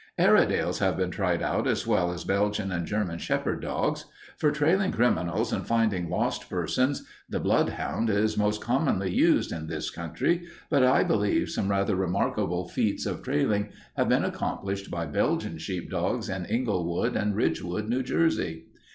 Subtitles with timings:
[0.17, 4.05] Airedales have been tried out as well as Belgian and German shepherd dogs.
[4.35, 9.91] For trailing criminals and finding lost persons, the bloodhound is most commonly used in this
[9.91, 15.59] country, but I believe some rather remarkable feats of trailing have been accomplished by Belgian
[15.59, 18.65] sheepdogs at Englewood and Ridgewood, New Jersey."